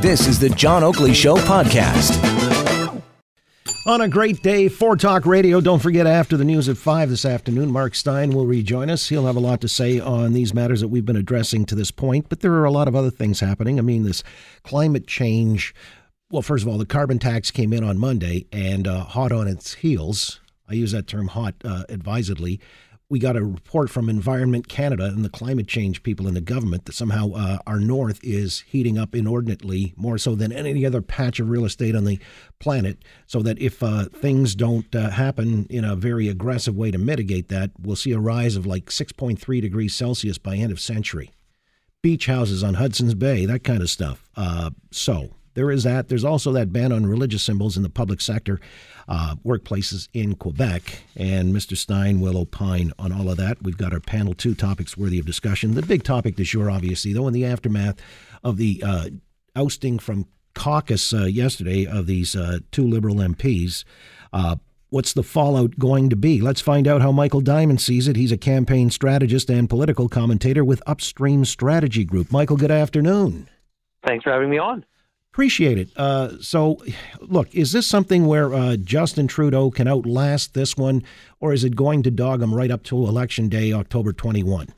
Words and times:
This 0.00 0.26
is 0.26 0.38
the 0.38 0.50
John 0.50 0.82
Oakley 0.82 1.14
Show 1.14 1.36
podcast. 1.36 2.22
On 3.86 4.00
a 4.00 4.08
great 4.08 4.42
day 4.42 4.68
for 4.68 4.96
Talk 4.96 5.24
Radio. 5.26 5.60
Don't 5.60 5.78
forget, 5.80 6.06
after 6.06 6.36
the 6.36 6.44
news 6.44 6.68
at 6.68 6.76
5 6.76 7.08
this 7.08 7.24
afternoon, 7.24 7.70
Mark 7.70 7.94
Steyn 7.94 8.32
will 8.32 8.46
rejoin 8.46 8.90
us. 8.90 9.08
He'll 9.08 9.26
have 9.26 9.36
a 9.36 9.40
lot 9.40 9.60
to 9.60 9.68
say 9.68 10.00
on 10.00 10.32
these 10.32 10.52
matters 10.52 10.80
that 10.80 10.88
we've 10.88 11.06
been 11.06 11.16
addressing 11.16 11.64
to 11.66 11.76
this 11.76 11.92
point, 11.92 12.28
but 12.28 12.40
there 12.40 12.54
are 12.54 12.64
a 12.64 12.70
lot 12.72 12.88
of 12.88 12.96
other 12.96 13.10
things 13.10 13.38
happening. 13.38 13.78
I 13.78 13.82
mean, 13.82 14.02
this 14.02 14.24
climate 14.64 15.06
change. 15.06 15.72
Well, 16.30 16.42
first 16.42 16.64
of 16.64 16.68
all, 16.68 16.78
the 16.78 16.86
carbon 16.86 17.20
tax 17.20 17.52
came 17.52 17.72
in 17.72 17.84
on 17.84 17.98
Monday 17.98 18.46
and 18.50 18.88
uh, 18.88 19.04
hot 19.04 19.30
on 19.30 19.46
its 19.46 19.74
heels. 19.74 20.40
I 20.68 20.74
use 20.74 20.90
that 20.90 21.06
term 21.06 21.28
hot 21.28 21.54
uh, 21.64 21.84
advisedly 21.88 22.58
we 23.08 23.20
got 23.20 23.36
a 23.36 23.44
report 23.44 23.88
from 23.88 24.08
Environment 24.08 24.66
Canada 24.66 25.04
and 25.04 25.24
the 25.24 25.28
climate 25.28 25.68
change 25.68 26.02
people 26.02 26.26
in 26.26 26.34
the 26.34 26.40
government 26.40 26.86
that 26.86 26.94
somehow 26.94 27.30
uh, 27.34 27.58
our 27.64 27.78
north 27.78 28.18
is 28.24 28.64
heating 28.66 28.98
up 28.98 29.14
inordinately 29.14 29.94
more 29.96 30.18
so 30.18 30.34
than 30.34 30.52
any 30.52 30.84
other 30.84 31.00
patch 31.00 31.38
of 31.38 31.48
real 31.48 31.64
estate 31.64 31.94
on 31.94 32.04
the 32.04 32.18
planet. 32.58 32.98
So 33.26 33.42
that 33.42 33.60
if 33.60 33.80
uh, 33.80 34.06
things 34.06 34.56
don't 34.56 34.92
uh, 34.94 35.10
happen 35.10 35.66
in 35.70 35.84
a 35.84 35.94
very 35.94 36.28
aggressive 36.28 36.76
way 36.76 36.90
to 36.90 36.98
mitigate 36.98 37.48
that, 37.48 37.70
we'll 37.80 37.94
see 37.94 38.12
a 38.12 38.18
rise 38.18 38.56
of 38.56 38.66
like 38.66 38.86
6.3 38.86 39.60
degrees 39.60 39.94
Celsius 39.94 40.38
by 40.38 40.56
end 40.56 40.72
of 40.72 40.80
century. 40.80 41.30
Beach 42.02 42.26
houses 42.26 42.64
on 42.64 42.74
Hudson's 42.74 43.14
Bay, 43.14 43.46
that 43.46 43.62
kind 43.62 43.82
of 43.82 43.90
stuff. 43.90 44.28
Uh, 44.36 44.70
so 44.90 45.35
there 45.56 45.70
is 45.70 45.82
that. 45.82 46.08
There's 46.08 46.24
also 46.24 46.52
that 46.52 46.72
ban 46.72 46.92
on 46.92 47.06
religious 47.06 47.42
symbols 47.42 47.76
in 47.76 47.82
the 47.82 47.88
public 47.88 48.20
sector 48.20 48.60
uh, 49.08 49.36
workplaces 49.44 50.08
in 50.12 50.34
Quebec. 50.34 51.02
And 51.16 51.54
Mr. 51.54 51.76
Steyn 51.76 52.20
will 52.20 52.36
opine 52.36 52.92
on 52.98 53.10
all 53.10 53.30
of 53.30 53.38
that. 53.38 53.62
We've 53.62 53.76
got 53.76 53.92
our 53.92 54.00
panel 54.00 54.34
two 54.34 54.54
topics 54.54 54.96
worthy 54.96 55.18
of 55.18 55.26
discussion. 55.26 55.74
The 55.74 55.82
big 55.82 56.04
topic 56.04 56.36
du 56.36 56.44
jour, 56.44 56.70
obviously, 56.70 57.12
though, 57.12 57.26
in 57.26 57.32
the 57.32 57.46
aftermath 57.46 57.96
of 58.44 58.58
the 58.58 58.82
uh, 58.86 59.08
ousting 59.56 59.98
from 59.98 60.26
caucus 60.54 61.12
uh, 61.12 61.24
yesterday 61.24 61.86
of 61.86 62.06
these 62.06 62.36
uh, 62.36 62.58
two 62.70 62.86
Liberal 62.86 63.16
MPs. 63.16 63.84
Uh, 64.32 64.56
what's 64.90 65.14
the 65.14 65.22
fallout 65.22 65.78
going 65.78 66.10
to 66.10 66.16
be? 66.16 66.42
Let's 66.42 66.60
find 66.60 66.86
out 66.86 67.00
how 67.00 67.12
Michael 67.12 67.40
Diamond 67.40 67.80
sees 67.80 68.08
it. 68.08 68.16
He's 68.16 68.32
a 68.32 68.36
campaign 68.36 68.90
strategist 68.90 69.48
and 69.48 69.70
political 69.70 70.08
commentator 70.08 70.64
with 70.64 70.82
Upstream 70.86 71.46
Strategy 71.46 72.04
Group. 72.04 72.30
Michael, 72.30 72.58
good 72.58 72.70
afternoon. 72.70 73.48
Thanks 74.06 74.24
for 74.24 74.32
having 74.32 74.50
me 74.50 74.58
on. 74.58 74.84
Appreciate 75.36 75.76
it. 75.76 75.90
Uh, 75.98 76.40
so, 76.40 76.78
look, 77.20 77.54
is 77.54 77.72
this 77.72 77.86
something 77.86 78.24
where 78.24 78.54
uh, 78.54 78.76
Justin 78.76 79.26
Trudeau 79.26 79.70
can 79.70 79.86
outlast 79.86 80.54
this 80.54 80.78
one, 80.78 81.02
or 81.40 81.52
is 81.52 81.62
it 81.62 81.76
going 81.76 82.02
to 82.04 82.10
dog 82.10 82.40
him 82.40 82.54
right 82.54 82.70
up 82.70 82.82
to 82.84 83.06
Election 83.06 83.50
Day, 83.50 83.70
October 83.70 84.14
21? 84.14 84.68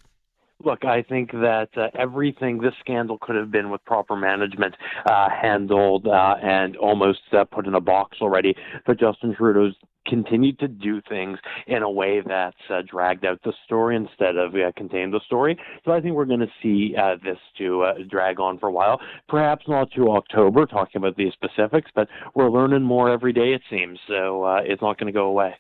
Look, 0.65 0.85
I 0.85 1.03
think 1.03 1.31
that 1.31 1.69
uh, 1.77 1.87
everything 1.97 2.59
this 2.59 2.75
scandal 2.81 3.17
could 3.21 3.37
have 3.37 3.53
been 3.53 3.71
with 3.71 3.85
proper 3.85 4.17
management 4.17 4.75
uh, 5.07 5.29
handled 5.31 6.09
uh, 6.09 6.35
and 6.43 6.77
almost 6.77 7.21
uh, 7.33 7.45
put 7.45 7.67
in 7.69 7.75
a 7.75 7.81
box 7.81 8.19
already. 8.21 8.57
But 8.85 8.99
Justin 8.99 9.37
Trudeau's 9.37 9.75
continued 10.09 10.59
to 10.59 10.67
do 10.67 11.01
things 11.09 11.39
in 11.69 11.83
a 11.83 11.91
way 11.91 12.21
that's 12.27 12.57
uh, 12.71 12.83
dragged 12.91 13.25
out 13.25 13.41
the 13.45 13.53
story 13.67 13.95
instead 13.95 14.37
of 14.37 14.55
uh, 14.55 14.73
contained 14.77 15.13
the 15.13 15.21
story. 15.27 15.57
So 15.85 15.93
I 15.93 16.01
think 16.01 16.15
we're 16.15 16.25
going 16.25 16.41
to 16.41 16.51
see 16.61 16.95
uh, 16.97 17.17
this 17.23 17.39
to 17.59 17.83
uh, 17.83 17.95
drag 18.09 18.41
on 18.41 18.59
for 18.59 18.69
a 18.69 18.73
while. 18.73 19.01
Perhaps 19.29 19.69
not 19.69 19.93
to 19.93 20.11
October, 20.11 20.67
talking 20.67 20.99
about 21.01 21.17
these 21.17 21.33
specifics, 21.35 21.91
but 21.95 22.09
we're 22.35 22.51
learning 22.51 22.83
more 22.83 23.11
every 23.11 23.33
day, 23.33 23.53
it 23.53 23.63
seems. 23.71 23.99
So 24.09 24.43
uh, 24.43 24.61
it's 24.65 24.83
not 24.83 24.99
going 24.99 25.13
to 25.13 25.17
go 25.17 25.27
away. 25.27 25.55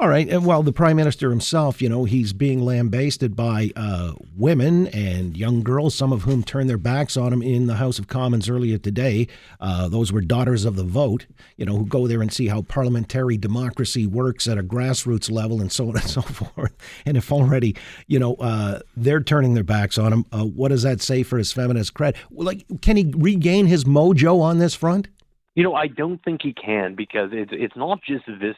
All 0.00 0.08
right. 0.08 0.28
And 0.28 0.46
well, 0.46 0.62
the 0.62 0.70
prime 0.70 0.94
minister 0.94 1.28
himself, 1.28 1.82
you 1.82 1.88
know, 1.88 2.04
he's 2.04 2.32
being 2.32 2.64
lambasted 2.64 3.34
by 3.34 3.72
uh, 3.74 4.12
women 4.36 4.86
and 4.88 5.36
young 5.36 5.64
girls, 5.64 5.92
some 5.92 6.12
of 6.12 6.22
whom 6.22 6.44
turned 6.44 6.70
their 6.70 6.78
backs 6.78 7.16
on 7.16 7.32
him 7.32 7.42
in 7.42 7.66
the 7.66 7.74
House 7.74 7.98
of 7.98 8.06
Commons 8.06 8.48
earlier 8.48 8.78
today. 8.78 9.26
Uh, 9.58 9.88
those 9.88 10.12
were 10.12 10.20
daughters 10.20 10.64
of 10.64 10.76
the 10.76 10.84
vote, 10.84 11.26
you 11.56 11.66
know, 11.66 11.78
who 11.78 11.84
go 11.84 12.06
there 12.06 12.22
and 12.22 12.32
see 12.32 12.46
how 12.46 12.62
parliamentary 12.62 13.36
democracy 13.36 14.06
works 14.06 14.46
at 14.46 14.56
a 14.56 14.62
grassroots 14.62 15.32
level 15.32 15.60
and 15.60 15.72
so 15.72 15.88
on 15.88 15.96
and 15.96 16.04
so 16.04 16.22
forth. 16.22 16.76
And 17.04 17.16
if 17.16 17.32
already, 17.32 17.74
you 18.06 18.20
know, 18.20 18.36
uh, 18.36 18.78
they're 18.96 19.20
turning 19.20 19.54
their 19.54 19.64
backs 19.64 19.98
on 19.98 20.12
him, 20.12 20.26
uh, 20.30 20.44
what 20.44 20.68
does 20.68 20.84
that 20.84 21.00
say 21.00 21.24
for 21.24 21.38
his 21.38 21.52
feminist 21.52 21.94
cred? 21.94 22.14
Like, 22.30 22.64
can 22.82 22.96
he 22.96 23.12
regain 23.16 23.66
his 23.66 23.82
mojo 23.82 24.40
on 24.42 24.58
this 24.58 24.76
front? 24.76 25.08
You 25.56 25.64
know, 25.64 25.74
I 25.74 25.88
don't 25.88 26.22
think 26.22 26.42
he 26.44 26.52
can 26.52 26.94
because 26.94 27.30
it's 27.32 27.50
it's 27.52 27.74
not 27.74 27.98
just 28.06 28.26
this 28.40 28.54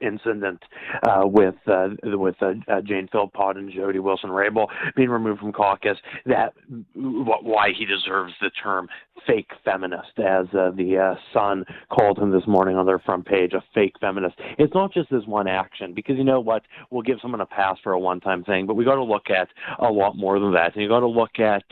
incident 0.00 0.62
uh, 1.08 1.22
with 1.24 1.54
uh, 1.66 1.88
with 2.04 2.36
uh, 2.40 2.52
uh, 2.68 2.80
Jane 2.80 3.08
Philpott 3.10 3.56
and 3.56 3.72
Jody 3.72 3.98
Wilson 3.98 4.30
Raybould 4.30 4.68
being 4.96 5.10
removed 5.10 5.40
from 5.40 5.52
caucus. 5.52 5.98
That 6.26 6.54
why 6.94 7.70
he 7.76 7.84
deserves 7.84 8.32
the 8.40 8.50
term 8.50 8.88
fake 9.26 9.50
feminist, 9.64 10.18
as 10.18 10.46
uh, 10.54 10.70
the 10.76 10.96
uh, 10.96 11.14
Sun 11.32 11.64
called 11.90 12.18
him 12.18 12.30
this 12.30 12.46
morning 12.46 12.76
on 12.76 12.86
their 12.86 12.98
front 12.98 13.26
page, 13.26 13.52
a 13.52 13.62
fake 13.74 13.94
feminist. 14.00 14.36
It's 14.58 14.74
not 14.74 14.92
just 14.92 15.10
this 15.10 15.24
one 15.26 15.48
action, 15.48 15.92
because 15.92 16.16
you 16.16 16.24
know 16.24 16.40
what? 16.40 16.62
We'll 16.90 17.02
give 17.02 17.18
someone 17.20 17.40
a 17.40 17.46
pass 17.46 17.76
for 17.82 17.92
a 17.92 17.98
one-time 17.98 18.44
thing, 18.44 18.66
but 18.66 18.74
we 18.74 18.84
got 18.84 18.94
to 18.94 19.04
look 19.04 19.28
at 19.30 19.48
a 19.80 19.90
lot 19.90 20.16
more 20.16 20.38
than 20.38 20.52
that. 20.52 20.74
And 20.74 20.82
you 20.82 20.88
got 20.88 21.00
to 21.00 21.08
look 21.08 21.38
at 21.38 21.64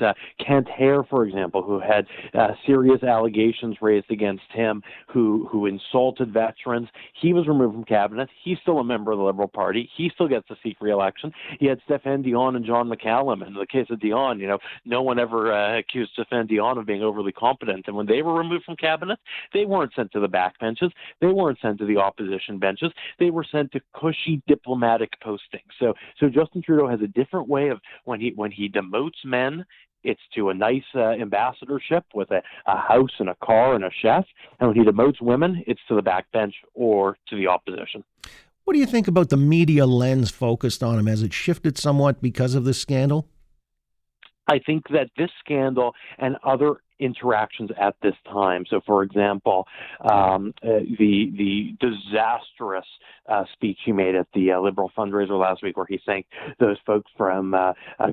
Kent 0.45 0.69
Hehr, 0.69 1.05
for 1.09 1.25
example, 1.25 1.63
who 1.63 1.81
had 1.81 2.07
serious 2.67 3.03
allegations 3.03 3.77
raised 3.81 4.11
against 4.11 4.45
him, 4.53 4.83
who 5.09 5.49
who 5.51 5.67
insulted 5.67 6.33
veterans. 6.33 6.89
He 7.21 7.33
was 7.33 7.47
removed 7.47 7.66
from 7.71 7.85
cabinet. 7.85 8.29
He's 8.43 8.59
still 8.63 8.79
a 8.79 8.85
member 8.85 9.13
of 9.13 9.19
the 9.19 9.25
Liberal 9.25 9.49
Party. 9.49 9.89
He 9.97 10.11
still 10.15 10.29
gets 10.29 10.47
to 10.49 10.57
seek 10.63 10.77
re-election. 10.81 11.33
He 11.59 11.67
had 11.67 11.81
Stéphane 11.89 12.23
Dion 12.23 12.57
and 12.57 12.65
John 12.65 12.89
McCallum. 12.89 13.43
And 13.47 13.49
in 13.49 13.55
the 13.55 13.67
case 13.67 13.87
of 13.91 14.01
Dion, 14.01 14.41
you 14.41 14.47
know, 14.47 14.59
no 14.85 15.03
one 15.03 15.19
ever 15.19 15.53
uh, 15.53 15.79
accused 15.79 16.13
Stéphane 16.19 16.49
Dion 16.49 16.79
of 16.79 16.87
being 16.87 17.03
overly 17.03 17.33
competent. 17.33 17.85
And 17.87 17.97
when 17.97 18.07
they 18.07 18.23
were 18.23 18.35
removed 18.35 18.65
from 18.65 18.77
cabinet, 18.77 19.19
they 19.53 19.65
weren't 19.65 19.95
sent 19.95 20.13
to 20.13 20.21
the 20.21 20.29
back 20.29 20.59
benches. 20.59 20.91
They 21.21 21.29
weren't 21.29 21.59
sent 21.61 21.79
to 21.79 21.87
the 21.87 21.97
opposition 21.97 22.59
benches. 22.59 22.93
They 23.19 23.31
were 23.31 23.45
sent 23.51 23.73
to 23.73 23.81
cushy 23.95 24.43
diplomatic 24.47 25.13
postings. 25.21 25.73
So, 25.79 25.95
so 26.19 26.29
Justin 26.29 26.63
Trudeau 26.63 26.89
has 26.89 27.01
a 27.01 27.09
different 27.09 27.49
way 27.49 27.69
of 27.69 27.81
when 28.05 28.21
he 28.21 28.33
when 28.35 28.51
he 28.51 28.69
demotes 28.69 29.25
men 29.25 29.65
it's 30.07 30.21
to 30.35 30.51
a 30.51 30.55
nice 30.55 30.85
uh, 30.95 31.11
ambassadorship 31.11 32.05
with 32.15 32.31
a, 32.31 32.43
a 32.67 32.77
house 32.77 33.15
and 33.19 33.29
a 33.29 33.37
car 33.45 33.75
and 33.75 33.85
a 33.85 33.91
chef. 33.91 34.25
And 34.59 34.69
when 34.69 34.77
he 34.79 34.85
demotes 34.85 35.21
women, 35.21 35.63
it's 35.67 35.81
to 35.89 35.95
the 35.95 36.03
backbench 36.03 36.55
or 36.75 37.19
to 37.29 37.37
the 37.37 37.49
opposition. 37.49 38.05
What 38.65 38.75
do 38.75 38.81
you 38.81 38.87
think 38.87 39.07
about 39.07 39.29
the 39.31 39.37
media 39.37 39.87
lens 39.87 40.31
focused 40.31 40.83
on 40.83 40.99
him? 40.99 41.07
Has 41.07 41.23
it 41.23 41.33
shifted 41.33 41.77
somewhat 41.77 42.23
because 42.23 42.55
of 42.55 42.65
this 42.65 42.81
scandal? 42.81 43.29
I 44.49 44.61
think 44.65 44.89
that 44.91 45.11
this 45.17 45.31
scandal 45.41 45.93
and 46.19 46.37
other 46.45 46.77
interactions 46.99 47.71
at 47.81 47.95
this 48.03 48.15
time. 48.25 48.65
So, 48.69 48.81
for 48.87 49.03
example, 49.03 49.67
um, 50.01 50.55
uh, 50.63 50.81
the 50.99 51.33
the 51.37 51.77
disastrous 51.81 52.87
uh, 53.29 53.45
speech 53.53 53.79
he 53.85 53.93
made 53.93 54.15
at 54.15 54.27
the 54.35 54.53
uh, 54.53 54.61
Liberal 54.61 54.91
fundraiser 54.97 55.39
last 55.39 55.63
week, 55.63 55.77
where 55.77 55.87
he 55.89 56.01
thanked 56.05 56.31
those 56.59 56.77
folks 56.87 57.11
from 57.17 57.55
uh, 57.55 57.73
uh, 57.99 58.13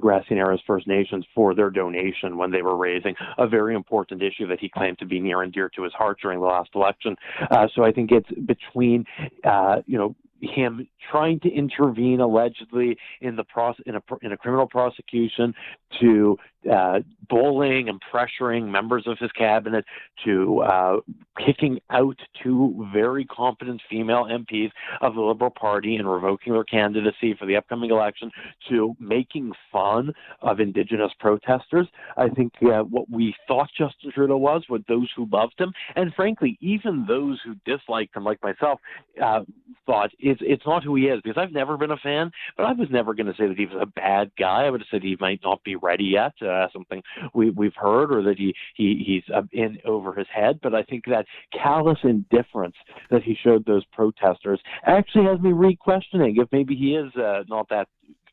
First 0.67 0.88
Nations 0.88 1.25
for 1.35 1.53
their 1.55 1.69
donation 1.69 2.38
when 2.38 2.51
they 2.51 2.61
were 2.61 2.77
raising 2.77 3.16
a 3.38 3.47
very 3.47 3.75
important 3.75 4.21
issue 4.21 4.47
that 4.47 4.59
he 4.59 4.69
claimed 4.69 5.00
to 5.00 5.05
be 5.05 5.19
near 5.19 5.41
and 5.41 5.53
dear 5.53 5.69
to 5.75 5.83
his 5.83 5.94
heart 5.94 6.17
during 6.21 6.39
the 6.39 6.45
last 6.45 6.69
election. 6.75 7.15
Uh, 7.51 7.67
so, 7.75 7.83
I 7.83 7.91
think 7.91 8.11
it's 8.11 8.29
between 8.45 9.05
uh, 9.44 9.81
you 9.85 9.97
know 9.97 10.15
him 10.44 10.88
trying 11.11 11.39
to 11.41 11.50
intervene 11.50 12.19
allegedly 12.19 12.97
in 13.21 13.35
the 13.35 13.44
process 13.44 13.83
in 13.85 13.95
a 13.95 14.01
in 14.21 14.31
a 14.31 14.38
criminal 14.38 14.67
prosecution 14.67 15.53
to 16.01 16.38
uh, 16.72 17.00
bullying 17.29 17.90
and 17.90 18.01
pressuring 18.13 18.69
members 18.69 19.03
of 19.07 19.18
his 19.19 19.31
cabinet 19.31 19.85
to 20.25 20.62
uh, 20.62 20.97
kicking 21.44 21.79
out 21.90 22.18
two 22.41 22.88
very 22.94 23.25
competent 23.25 23.81
female 23.90 24.25
MPs 24.25 24.72
of 25.01 25.16
the 25.16 25.22
Liberal 25.22 25.50
Party 25.50 25.96
and 25.96 26.09
revoking 26.09 26.53
their 26.53 26.63
candidacy 26.63 27.35
for 27.38 27.46
the 27.46 27.56
upcoming 27.56 27.90
election 27.90 28.31
to 28.69 28.96
making 29.00 29.51
fun 29.72 30.13
of 30.41 30.59
Indigenous 30.59 31.12
protesters. 31.19 31.88
I 32.18 32.29
think 32.29 32.53
uh, 32.62 32.84
what 32.84 33.09
we 33.09 33.35
thought 33.47 33.69
Justin 33.78 34.12
Trudeau 34.12 34.38
was 34.38 34.63
with 34.69 34.86
those 34.88 35.09
who 35.16 35.27
loved 35.31 35.59
him, 35.59 35.74
and 35.95 36.13
frankly, 36.13 36.57
even 36.62 37.06
those 37.07 37.39
who 37.44 37.56
disliked 37.66 38.16
him, 38.16 38.24
like 38.24 38.42
myself, 38.44 38.80
uh, 39.21 39.42
thought 39.86 40.12
it's 40.19 40.42
it's 40.44 40.66
not 40.66 40.83
who 40.83 40.95
he 40.95 41.04
is 41.04 41.21
because 41.21 41.38
I've 41.38 41.51
never 41.51 41.77
been 41.77 41.92
a 41.92 41.98
fan, 41.98 42.31
but 42.56 42.66
I 42.66 42.74
was 42.74 42.89
never 42.89 43.13
going 43.13 43.27
to 43.27 43.33
say 43.33 43.48
that 43.48 43.57
he 43.57 43.66
was 43.66 43.81
a 43.81 43.86
bad 43.86 44.31
guy. 44.38 44.66
I 44.66 44.69
would 44.69 44.81
have 44.81 44.88
said 44.89 45.04
he 45.04 45.18
might 45.19 45.42
not 45.44 45.63
be 45.63 45.75
ready 45.75 46.06
yet. 46.06 46.33
Uh, 46.42 46.52
uh, 46.53 46.67
something 46.71 47.01
we, 47.33 47.50
we've 47.50 47.75
heard, 47.75 48.13
or 48.13 48.21
that 48.23 48.38
he, 48.38 48.53
he 48.75 49.03
he's 49.05 49.35
in 49.51 49.79
over 49.85 50.13
his 50.13 50.27
head. 50.33 50.59
But 50.61 50.73
I 50.73 50.83
think 50.83 51.05
that 51.05 51.25
callous 51.51 52.00
indifference 52.03 52.75
that 53.09 53.23
he 53.23 53.35
showed 53.41 53.65
those 53.65 53.85
protesters 53.91 54.61
actually 54.85 55.25
has 55.25 55.39
me 55.39 55.51
re-questioning 55.51 56.35
if 56.38 56.50
maybe 56.51 56.75
he 56.75 56.95
is 56.95 57.13
uh, 57.15 57.44
not 57.47 57.69
that 57.69 57.88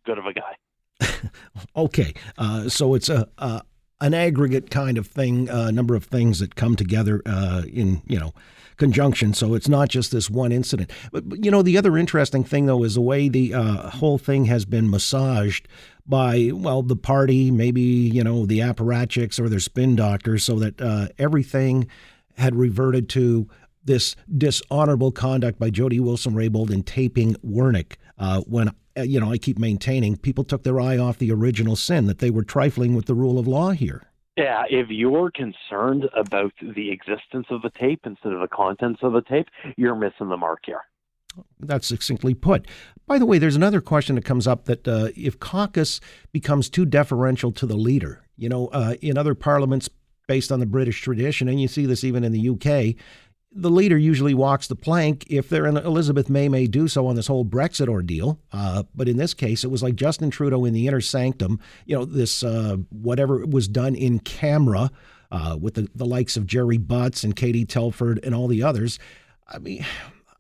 good 0.04 0.18
of 0.18 0.26
a 0.26 0.32
guy. 0.32 1.30
okay, 1.76 2.14
uh, 2.38 2.68
so 2.68 2.94
it's 2.94 3.08
a, 3.08 3.28
a, 3.38 3.62
an 4.00 4.14
aggregate 4.14 4.70
kind 4.70 4.98
of 4.98 5.06
thing, 5.06 5.48
a 5.48 5.72
number 5.72 5.94
of 5.94 6.04
things 6.04 6.38
that 6.40 6.54
come 6.54 6.76
together 6.76 7.22
uh, 7.26 7.62
in 7.72 8.02
you 8.06 8.18
know 8.18 8.32
conjunction. 8.80 9.34
So 9.34 9.54
it's 9.54 9.68
not 9.68 9.90
just 9.90 10.10
this 10.10 10.30
one 10.30 10.52
incident. 10.52 10.90
But, 11.12 11.28
but 11.28 11.44
you 11.44 11.50
know, 11.50 11.62
the 11.62 11.78
other 11.78 11.96
interesting 11.96 12.42
thing 12.42 12.66
though 12.66 12.82
is 12.82 12.94
the 12.94 13.00
way 13.00 13.28
the 13.28 13.54
uh, 13.54 13.90
whole 13.90 14.18
thing 14.18 14.46
has 14.46 14.64
been 14.64 14.90
massaged 14.90 15.68
by, 16.10 16.50
well, 16.52 16.82
the 16.82 16.96
party, 16.96 17.50
maybe, 17.50 17.80
you 17.80 18.22
know, 18.22 18.44
the 18.44 18.58
apparatchiks 18.58 19.40
or 19.40 19.48
their 19.48 19.60
spin 19.60 19.96
doctors, 19.96 20.44
so 20.44 20.58
that 20.58 20.80
uh, 20.80 21.08
everything 21.18 21.88
had 22.36 22.54
reverted 22.54 23.08
to 23.10 23.48
this 23.84 24.16
dishonorable 24.36 25.12
conduct 25.12 25.58
by 25.58 25.70
Jody 25.70 26.00
Wilson 26.00 26.34
Raybould 26.34 26.70
in 26.70 26.82
taping 26.82 27.34
Wernick. 27.36 27.94
Uh, 28.18 28.42
when 28.42 28.70
uh, 28.96 29.02
you 29.02 29.20
know, 29.20 29.30
I 29.30 29.38
keep 29.38 29.58
maintaining 29.58 30.16
people 30.16 30.44
took 30.44 30.64
their 30.64 30.80
eye 30.80 30.98
off 30.98 31.18
the 31.18 31.32
original 31.32 31.76
sin 31.76 32.06
that 32.06 32.18
they 32.18 32.30
were 32.30 32.42
trifling 32.42 32.94
with 32.94 33.06
the 33.06 33.14
rule 33.14 33.38
of 33.38 33.46
law 33.46 33.70
here. 33.70 34.02
Yeah, 34.36 34.64
if 34.68 34.88
you're 34.88 35.30
concerned 35.30 36.08
about 36.16 36.52
the 36.60 36.90
existence 36.90 37.46
of 37.50 37.62
the 37.62 37.70
tape 37.70 38.00
instead 38.04 38.32
of 38.32 38.40
the 38.40 38.48
contents 38.48 39.00
of 39.02 39.12
the 39.12 39.22
tape, 39.22 39.48
you're 39.76 39.94
missing 39.94 40.28
the 40.28 40.36
mark 40.36 40.60
here. 40.64 40.82
That's 41.58 41.86
succinctly 41.86 42.34
put. 42.34 42.66
By 43.06 43.18
the 43.18 43.26
way, 43.26 43.38
there's 43.38 43.56
another 43.56 43.80
question 43.80 44.16
that 44.16 44.24
comes 44.24 44.46
up 44.46 44.64
that 44.66 44.86
uh, 44.86 45.08
if 45.16 45.38
caucus 45.40 46.00
becomes 46.32 46.68
too 46.68 46.84
deferential 46.84 47.52
to 47.52 47.66
the 47.66 47.76
leader, 47.76 48.22
you 48.36 48.48
know, 48.48 48.68
uh, 48.68 48.94
in 49.00 49.18
other 49.18 49.34
parliaments 49.34 49.88
based 50.26 50.52
on 50.52 50.60
the 50.60 50.66
British 50.66 51.00
tradition, 51.02 51.48
and 51.48 51.60
you 51.60 51.68
see 51.68 51.86
this 51.86 52.04
even 52.04 52.24
in 52.24 52.32
the 52.32 52.50
UK, 52.50 52.96
the 53.52 53.70
leader 53.70 53.98
usually 53.98 54.32
walks 54.32 54.68
the 54.68 54.76
plank 54.76 55.26
if 55.28 55.48
they're 55.48 55.66
in 55.66 55.76
Elizabeth 55.76 56.30
May 56.30 56.48
may 56.48 56.66
do 56.66 56.86
so 56.86 57.06
on 57.08 57.16
this 57.16 57.26
whole 57.26 57.44
Brexit 57.44 57.88
ordeal. 57.88 58.38
Uh, 58.52 58.84
but 58.94 59.08
in 59.08 59.16
this 59.16 59.34
case, 59.34 59.64
it 59.64 59.70
was 59.70 59.82
like 59.82 59.96
Justin 59.96 60.30
Trudeau 60.30 60.64
in 60.64 60.72
the 60.72 60.86
inner 60.86 61.00
sanctum, 61.00 61.58
you 61.84 61.96
know, 61.96 62.04
this 62.04 62.44
uh, 62.44 62.76
whatever 62.90 63.44
was 63.44 63.66
done 63.66 63.96
in 63.96 64.20
camera 64.20 64.90
uh, 65.32 65.56
with 65.60 65.74
the, 65.74 65.88
the 65.94 66.06
likes 66.06 66.36
of 66.36 66.46
Gerry 66.46 66.78
Butts 66.78 67.24
and 67.24 67.34
Katie 67.34 67.64
Telford 67.64 68.20
and 68.22 68.34
all 68.34 68.46
the 68.46 68.62
others. 68.62 69.00
I 69.48 69.58
mean, 69.58 69.84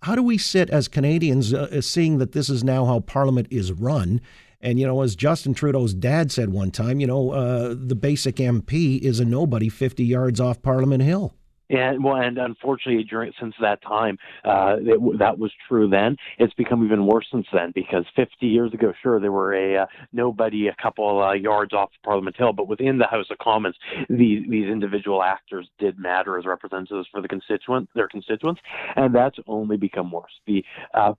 how 0.02 0.14
do 0.14 0.22
we 0.22 0.38
sit 0.38 0.70
as 0.70 0.88
Canadians 0.88 1.52
uh, 1.52 1.80
seeing 1.82 2.18
that 2.18 2.32
this 2.32 2.48
is 2.48 2.64
now 2.64 2.86
how 2.86 3.00
Parliament 3.00 3.48
is 3.50 3.72
run? 3.72 4.20
And, 4.60 4.78
you 4.78 4.86
know, 4.86 5.00
as 5.02 5.16
Justin 5.16 5.54
Trudeau's 5.54 5.94
dad 5.94 6.30
said 6.30 6.50
one 6.50 6.70
time, 6.70 7.00
you 7.00 7.06
know, 7.06 7.30
uh, 7.30 7.74
the 7.76 7.94
basic 7.94 8.36
MP 8.36 9.00
is 9.00 9.20
a 9.20 9.24
nobody 9.24 9.68
50 9.68 10.04
yards 10.04 10.40
off 10.40 10.62
Parliament 10.62 11.02
Hill. 11.02 11.34
And 11.70 12.02
well, 12.02 12.16
and 12.16 12.36
unfortunately, 12.38 13.04
during 13.04 13.32
since 13.40 13.54
that 13.60 13.80
time, 13.82 14.18
uh, 14.44 14.76
it, 14.80 15.18
that 15.18 15.38
was 15.38 15.52
true. 15.68 15.88
Then 15.88 16.16
it's 16.38 16.54
become 16.54 16.84
even 16.84 17.06
worse 17.06 17.26
since 17.30 17.46
then 17.52 17.72
because 17.74 18.04
50 18.16 18.46
years 18.46 18.74
ago, 18.74 18.92
sure, 19.02 19.20
there 19.20 19.32
were 19.32 19.54
a 19.54 19.82
uh, 19.82 19.86
nobody 20.12 20.68
a 20.68 20.76
couple 20.82 21.22
uh, 21.22 21.32
yards 21.32 21.72
off 21.72 21.90
Parliament 22.04 22.36
Hill, 22.36 22.52
but 22.52 22.68
within 22.68 22.98
the 22.98 23.06
House 23.06 23.26
of 23.30 23.38
Commons, 23.38 23.76
these 24.08 24.44
these 24.48 24.68
individual 24.68 25.22
actors 25.22 25.68
did 25.78 25.98
matter 25.98 26.38
as 26.38 26.44
representatives 26.44 27.08
for 27.10 27.22
the 27.22 27.28
constituent, 27.28 27.88
their 27.94 28.08
constituents, 28.08 28.60
and 28.96 29.14
that's 29.14 29.38
only 29.46 29.76
become 29.76 30.10
worse. 30.10 30.32
The 30.46 30.64
uh, 30.94 31.14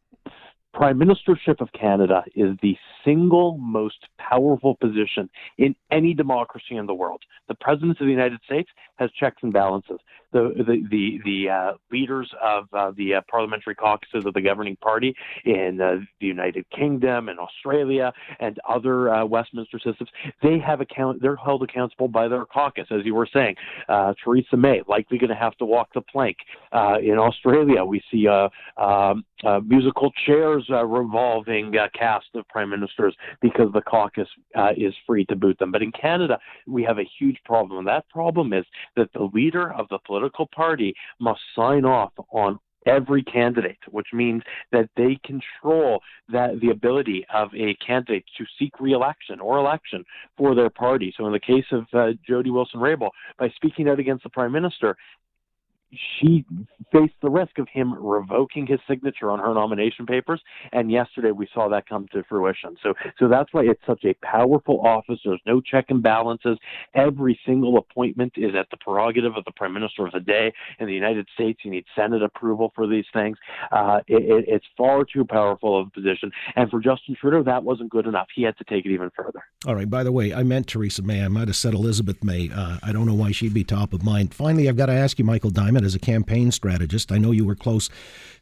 Prime 0.73 0.97
Ministership 0.97 1.59
of 1.59 1.69
Canada 1.73 2.23
is 2.33 2.55
the 2.61 2.77
single 3.03 3.57
most 3.57 4.07
powerful 4.17 4.75
position 4.75 5.29
in 5.57 5.75
any 5.91 6.13
democracy 6.13 6.77
in 6.77 6.85
the 6.85 6.93
world. 6.93 7.21
The 7.49 7.55
President 7.55 7.99
of 7.99 8.05
the 8.05 8.11
United 8.11 8.39
States 8.45 8.69
has 8.95 9.11
checks 9.11 9.43
and 9.43 9.51
balances. 9.51 9.99
The 10.33 10.53
the 10.57 10.87
the, 10.89 11.19
the 11.25 11.49
uh, 11.49 11.73
leaders 11.91 12.31
of 12.41 12.67
uh, 12.73 12.91
the 12.95 13.15
uh, 13.15 13.21
parliamentary 13.29 13.75
caucuses 13.75 14.25
of 14.25 14.33
the 14.33 14.41
governing 14.41 14.77
party 14.77 15.13
in 15.43 15.81
uh, 15.81 15.97
the 16.19 16.27
United 16.27 16.65
Kingdom 16.69 17.27
and 17.27 17.37
Australia 17.37 18.13
and 18.39 18.57
other 18.67 19.13
uh, 19.13 19.25
Westminster 19.25 19.77
systems, 19.79 20.09
they 20.41 20.57
have 20.57 20.79
account. 20.79 21.21
They're 21.21 21.35
held 21.35 21.63
accountable 21.63 22.07
by 22.07 22.27
their 22.27 22.45
caucus, 22.45 22.87
as 22.91 23.01
you 23.03 23.13
were 23.13 23.27
saying. 23.31 23.55
Uh, 23.89 24.13
Theresa 24.23 24.55
May 24.55 24.81
likely 24.87 25.17
going 25.17 25.29
to 25.29 25.35
have 25.35 25.57
to 25.57 25.65
walk 25.65 25.89
the 25.93 26.01
plank. 26.01 26.37
in 27.01 27.17
Australia, 27.17 27.83
we 27.83 28.01
see 28.09 28.27
um, 28.27 29.25
musical 29.67 30.11
chairs 30.25 30.65
revolving 30.69 31.73
cast 31.97 32.27
of 32.35 32.47
prime 32.47 32.69
ministers 32.69 33.15
because 33.41 33.67
the 33.73 33.81
caucus 33.81 34.27
is 34.77 34.93
free 35.05 35.25
to 35.25 35.35
boot 35.35 35.59
them. 35.59 35.71
But 35.71 35.81
in 35.81 35.91
Canada, 35.91 36.39
we 36.67 36.83
have 36.83 36.99
a 36.99 37.09
huge 37.19 37.37
problem, 37.43 37.79
and 37.79 37.87
that 37.87 38.07
problem 38.09 38.53
is 38.53 38.65
that 38.95 39.11
the 39.13 39.29
leader 39.33 39.73
of 39.73 39.87
the 39.89 39.99
political 40.05 40.20
party 40.29 40.93
must 41.19 41.39
sign 41.55 41.85
off 41.85 42.11
on 42.31 42.59
every 42.85 43.23
candidate, 43.23 43.77
which 43.89 44.07
means 44.13 44.41
that 44.71 44.89
they 44.95 45.19
control 45.23 46.01
that 46.29 46.59
the 46.61 46.69
ability 46.69 47.25
of 47.33 47.49
a 47.55 47.75
candidate 47.75 48.25
to 48.37 48.45
seek 48.57 48.79
reelection 48.79 49.39
or 49.39 49.57
election 49.57 50.03
for 50.37 50.55
their 50.55 50.69
party. 50.69 51.13
So 51.15 51.25
in 51.27 51.31
the 51.31 51.39
case 51.39 51.65
of 51.71 51.85
uh, 51.93 52.13
Jody 52.27 52.49
Wilson-Raybould, 52.49 53.11
by 53.37 53.49
speaking 53.55 53.87
out 53.87 53.99
against 53.99 54.23
the 54.23 54.29
prime 54.29 54.51
minister, 54.51 54.95
she 56.19 56.45
faced 56.91 57.13
the 57.21 57.29
risk 57.29 57.57
of 57.57 57.67
him 57.71 57.93
revoking 57.93 58.67
his 58.67 58.79
signature 58.87 59.29
on 59.29 59.39
her 59.39 59.53
nomination 59.53 60.05
papers 60.05 60.41
and 60.71 60.91
yesterday 60.91 61.31
we 61.31 61.47
saw 61.53 61.67
that 61.69 61.87
come 61.87 62.07
to 62.13 62.23
fruition. 62.23 62.75
So 62.81 62.93
so 63.19 63.27
that's 63.27 63.51
why 63.53 63.63
it's 63.63 63.81
such 63.85 64.03
a 64.05 64.13
powerful 64.25 64.81
office. 64.85 65.19
There's 65.23 65.41
no 65.45 65.61
check 65.61 65.85
and 65.89 66.01
balances. 66.01 66.57
Every 66.93 67.39
single 67.45 67.77
appointment 67.77 68.33
is 68.37 68.55
at 68.55 68.67
the 68.71 68.77
prerogative 68.77 69.35
of 69.35 69.45
the 69.45 69.51
prime 69.51 69.73
minister 69.73 70.05
of 70.05 70.13
the 70.13 70.19
day. 70.19 70.53
In 70.79 70.87
the 70.87 70.93
united 70.93 71.27
states 71.33 71.61
you 71.63 71.71
need 71.71 71.85
senate 71.95 72.23
approval 72.23 72.71
for 72.75 72.87
these 72.87 73.05
things. 73.13 73.37
Uh, 73.71 73.99
it, 74.07 74.45
it's 74.47 74.65
far 74.77 75.03
too 75.03 75.25
powerful 75.25 75.79
of 75.79 75.87
a 75.87 75.89
position. 75.91 76.31
And 76.55 76.69
for 76.69 76.79
justin 76.79 77.15
trudeau 77.19 77.43
that 77.43 77.63
wasn't 77.63 77.89
good 77.89 78.05
enough. 78.05 78.27
He 78.33 78.43
had 78.43 78.57
to 78.57 78.63
take 78.63 78.85
it 78.85 78.91
even 78.91 79.09
further. 79.15 79.43
All 79.65 79.75
right. 79.75 79.89
By 79.89 80.03
the 80.03 80.11
way 80.11 80.33
i 80.33 80.43
meant 80.43 80.67
theresa 80.67 81.01
may. 81.01 81.23
I 81.23 81.27
might 81.27 81.47
have 81.47 81.57
said 81.57 81.73
elizabeth 81.73 82.23
may. 82.23 82.49
Uh, 82.53 82.77
i 82.83 82.91
don't 82.91 83.05
know 83.05 83.13
why 83.13 83.31
she'd 83.31 83.53
be 83.53 83.63
top 83.63 83.93
of 83.93 84.03
mind. 84.03 84.33
Finally 84.33 84.69
i've 84.69 84.77
got 84.77 84.87
to 84.87 84.93
ask 84.93 85.19
you 85.19 85.25
michael 85.25 85.49
diamond 85.49 85.80
as 85.83 85.95
a 85.95 85.99
campaign 85.99 86.51
strategist. 86.51 87.11
I 87.11 87.17
know 87.17 87.31
you 87.31 87.45
were 87.45 87.55
close 87.55 87.89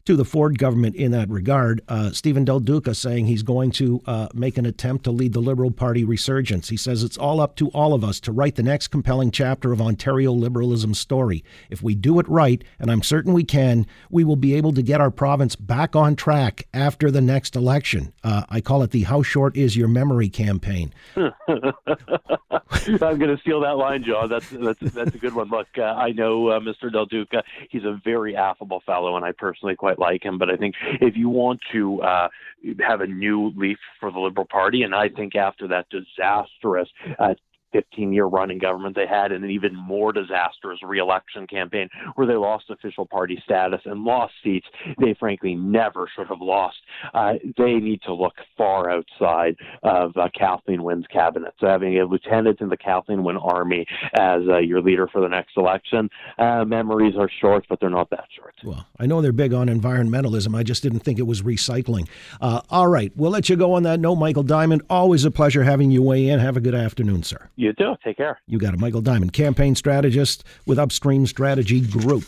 to 0.06 0.16
the 0.16 0.24
Ford 0.24 0.58
government 0.58 0.96
in 0.96 1.10
that 1.12 1.28
regard. 1.28 1.82
Uh, 1.88 2.10
Steven 2.10 2.44
Del 2.44 2.60
Duca 2.60 2.94
saying 2.94 3.26
he's 3.26 3.42
going 3.42 3.70
to 3.72 4.02
uh, 4.06 4.28
make 4.32 4.56
an 4.56 4.66
attempt 4.66 5.04
to 5.04 5.10
lead 5.10 5.32
the 5.32 5.40
Liberal 5.40 5.70
Party 5.70 6.04
resurgence. 6.04 6.68
He 6.68 6.76
says 6.76 7.02
it's 7.02 7.18
all 7.18 7.40
up 7.40 7.56
to 7.56 7.68
all 7.68 7.92
of 7.92 8.02
us 8.02 8.18
to 8.20 8.32
write 8.32 8.56
the 8.56 8.62
next 8.62 8.88
compelling 8.88 9.30
chapter 9.30 9.72
of 9.72 9.80
Ontario 9.80 10.32
liberalism's 10.32 10.98
story. 10.98 11.44
If 11.68 11.82
we 11.82 11.94
do 11.94 12.18
it 12.18 12.28
right, 12.28 12.62
and 12.78 12.90
I'm 12.90 13.02
certain 13.02 13.32
we 13.32 13.44
can, 13.44 13.86
we 14.10 14.24
will 14.24 14.36
be 14.36 14.54
able 14.54 14.72
to 14.72 14.82
get 14.82 15.00
our 15.00 15.10
province 15.10 15.54
back 15.54 15.94
on 15.94 16.16
track 16.16 16.66
after 16.72 17.10
the 17.10 17.20
next 17.20 17.54
election. 17.54 18.12
Uh, 18.24 18.44
I 18.48 18.60
call 18.60 18.82
it 18.82 18.90
the 18.90 19.02
How 19.02 19.22
Short 19.22 19.56
Is 19.56 19.76
Your 19.76 19.88
Memory 19.88 20.28
campaign. 20.28 20.92
I'm 21.16 23.18
going 23.18 23.34
to 23.34 23.38
steal 23.40 23.60
that 23.60 23.76
line, 23.76 24.04
John. 24.04 24.28
That's 24.28 24.48
that's 24.50 24.92
that's 24.92 25.14
a 25.14 25.18
good 25.18 25.34
one. 25.34 25.48
Look, 25.48 25.68
uh, 25.76 25.82
I 25.82 26.12
know 26.12 26.48
uh, 26.48 26.60
Mr. 26.60 26.92
Del 26.92 27.06
Duca. 27.06 27.29
He's 27.70 27.84
a 27.84 28.00
very 28.04 28.36
affable 28.36 28.82
fellow, 28.84 29.16
and 29.16 29.24
I 29.24 29.32
personally 29.32 29.76
quite 29.76 29.98
like 29.98 30.24
him. 30.24 30.38
But 30.38 30.50
I 30.50 30.56
think 30.56 30.74
if 31.00 31.16
you 31.16 31.28
want 31.28 31.60
to 31.72 32.02
uh, 32.02 32.28
have 32.80 33.00
a 33.00 33.06
new 33.06 33.52
leaf 33.56 33.78
for 33.98 34.10
the 34.10 34.18
Liberal 34.18 34.46
Party, 34.46 34.82
and 34.82 34.94
I 34.94 35.08
think 35.08 35.34
after 35.36 35.68
that 35.68 35.86
disastrous 35.90 36.88
uh, 37.18 37.34
15 37.72 38.12
year 38.12 38.26
run 38.26 38.50
in 38.50 38.58
government 38.58 38.96
they 38.96 39.06
had, 39.06 39.32
and 39.32 39.44
an 39.44 39.50
even 39.50 39.74
more 39.74 40.12
disastrous 40.12 40.82
reelection 40.82 41.46
campaign 41.46 41.88
where 42.14 42.26
they 42.26 42.34
lost 42.34 42.70
official 42.70 43.06
party 43.06 43.40
status 43.44 43.80
and 43.84 44.04
lost 44.04 44.32
seats 44.42 44.66
they 44.98 45.14
frankly 45.18 45.54
never 45.54 46.08
should 46.14 46.26
have 46.26 46.40
lost. 46.40 46.76
Uh, 47.14 47.34
they 47.56 47.74
need 47.74 48.00
to 48.02 48.12
look 48.12 48.34
far 48.56 48.90
outside 48.90 49.56
of 49.82 50.16
uh, 50.16 50.28
Kathleen 50.36 50.82
Wynne's 50.82 51.06
cabinet. 51.12 51.54
So 51.60 51.66
having 51.66 51.98
a 51.98 52.04
lieutenant 52.04 52.60
in 52.60 52.68
the 52.68 52.76
Kathleen 52.76 53.24
Wynne 53.24 53.36
army 53.36 53.86
as 54.18 54.42
uh, 54.48 54.58
your 54.58 54.80
leader 54.80 55.08
for 55.08 55.20
the 55.20 55.28
next 55.28 55.56
election, 55.56 56.08
uh, 56.38 56.64
memories 56.64 57.14
are 57.18 57.30
short, 57.40 57.66
but 57.68 57.80
they're 57.80 57.90
not 57.90 58.10
that 58.10 58.26
short. 58.36 58.54
Well, 58.64 58.86
I 58.98 59.06
know 59.06 59.20
they're 59.20 59.32
big 59.32 59.52
on 59.52 59.68
environmentalism. 59.68 60.56
I 60.56 60.62
just 60.62 60.82
didn't 60.82 61.00
think 61.00 61.18
it 61.18 61.26
was 61.26 61.42
recycling. 61.42 62.08
Uh, 62.40 62.60
all 62.70 62.88
right, 62.88 63.12
we'll 63.16 63.30
let 63.30 63.48
you 63.48 63.56
go 63.56 63.72
on 63.74 63.82
that 63.84 64.00
note, 64.00 64.16
Michael 64.16 64.42
Diamond. 64.42 64.82
Always 64.90 65.24
a 65.24 65.30
pleasure 65.30 65.64
having 65.64 65.90
you 65.90 66.02
weigh 66.02 66.28
in. 66.28 66.40
Have 66.40 66.56
a 66.56 66.60
good 66.60 66.74
afternoon, 66.74 67.22
sir. 67.22 67.48
You 67.60 67.74
too. 67.74 67.94
Take 68.02 68.16
care. 68.16 68.40
You 68.46 68.58
got 68.58 68.72
it. 68.72 68.80
Michael 68.80 69.02
Diamond, 69.02 69.34
campaign 69.34 69.74
strategist 69.74 70.44
with 70.64 70.78
Upstream 70.78 71.26
Strategy 71.26 71.82
Group. 71.82 72.24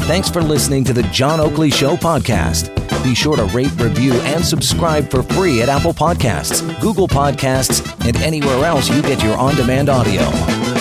Thanks 0.00 0.28
for 0.28 0.42
listening 0.42 0.82
to 0.84 0.92
the 0.92 1.04
John 1.04 1.38
Oakley 1.38 1.70
Show 1.70 1.94
podcast. 1.94 2.74
Be 3.04 3.14
sure 3.14 3.36
to 3.36 3.44
rate, 3.44 3.70
review, 3.78 4.14
and 4.14 4.44
subscribe 4.44 5.08
for 5.08 5.22
free 5.22 5.62
at 5.62 5.68
Apple 5.68 5.94
Podcasts, 5.94 6.60
Google 6.80 7.06
Podcasts, 7.06 7.88
and 8.04 8.16
anywhere 8.16 8.64
else 8.64 8.90
you 8.90 9.00
get 9.02 9.22
your 9.22 9.36
on 9.36 9.54
demand 9.54 9.88
audio. 9.88 10.71